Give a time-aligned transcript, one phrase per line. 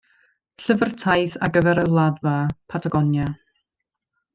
[0.61, 2.35] Llyfr taith ar gyfer y Wladfa,
[2.75, 3.33] Patagonia.